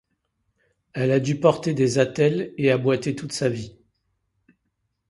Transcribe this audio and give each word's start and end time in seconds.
Elle 0.93 1.11
a 1.11 1.19
dû 1.19 1.39
porter 1.39 1.75
des 1.75 1.99
attelles 1.99 2.55
et 2.57 2.71
a 2.71 2.79
boité 2.79 3.15
toute 3.15 3.33
sa 3.33 3.49
vie. 3.49 3.77